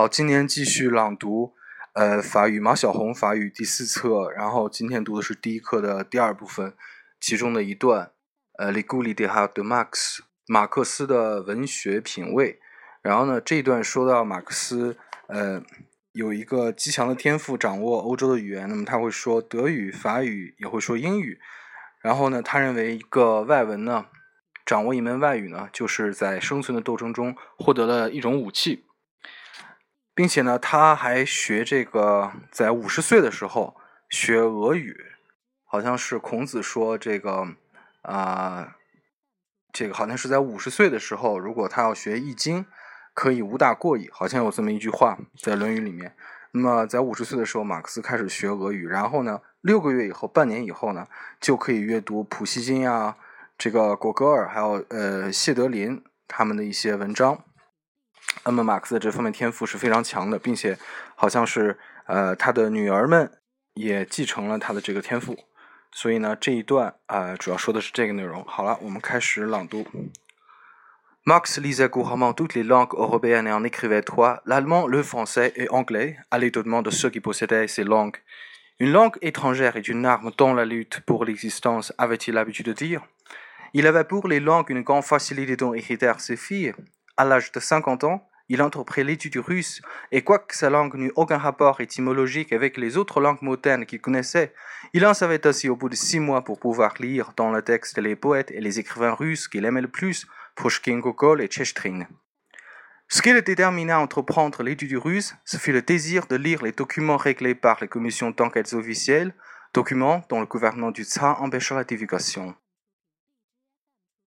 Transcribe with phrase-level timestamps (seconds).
[0.00, 1.54] 好，今年继续朗读，
[1.94, 6.72] 呃，法语马小红法语第四册，然后今天读的是第一课的第二部分，
[7.18, 8.12] 其中的一段，
[8.58, 12.60] 呃，Les goûts littéraires de Marx，马克思的文学品味。
[13.02, 15.60] 然后呢，这一段说到马克思，呃，
[16.12, 21.40] 有一个极强的天赋，掌握欧洲的语言，那么他会说德语、法语，也会说英语。
[22.00, 24.06] 然后呢，他认为一个外文呢，
[24.64, 28.84] 掌握一门外语呢，就是在生存的斗争中获得了一种武器。
[30.18, 33.76] 并且呢，他还学这个，在五十岁的时候
[34.10, 35.12] 学俄语，
[35.64, 37.46] 好像是孔子说这个
[38.02, 38.74] 啊，
[39.72, 42.66] 这个好像是在五十岁的时候，如果他要学易经，
[43.14, 46.16] 可以无大过矣，好像有这么一句话在《论语》里面。
[46.50, 51.06] 那么在五十岁的时候，马克思开始学俄语，然后呢，六个月以后，半年以后呢，
[51.40, 53.14] 就可以阅读普希金呀、
[53.56, 57.44] 这个果戈尔，还有呃谢德林他们的一些文章。
[58.47, 60.77] 那么马克思这方面天赋是非常强的，并且
[61.15, 63.31] 好像是呃他的女儿们
[63.73, 65.37] 也继承了他的这个天赋，
[65.91, 68.43] 所以呢这一段啊主要说的是这个内容。
[68.45, 69.85] 好了，我们开始朗读。
[71.25, 76.17] Max lisait couramment toutes les langues européennes et en écrivait trois, l'allemand, le français et anglais,
[76.29, 78.17] à l'étonnement de ceux qui possédaient ces langues.
[78.77, 83.03] Une langue étrangère est une arme dans la lutte pour l'existence, avait-il l'habitude de dire.
[83.71, 86.73] Il avait pour les langues une grande facilité dont héritèrent ses filles.
[87.15, 89.82] À l'âge de 50 ans, il entreprit l'étude russe,
[90.12, 94.54] et quoique sa langue n'eût aucun rapport étymologique avec les autres langues modernes qu'il connaissait,
[94.92, 97.98] il en savait assez au bout de six mois pour pouvoir lire dans le texte
[97.98, 102.06] les poètes et les écrivains russes qu'il aimait le plus, Pushkin, Gogol et Tchechtrin.
[103.10, 106.72] Ce qui le détermina à entreprendre l'étude russe, ce fut le désir de lire les
[106.72, 109.34] documents réglés par les commissions d'enquête officielles,
[109.72, 112.54] documents dont le gouvernement du Tsar empêcha la divulgation.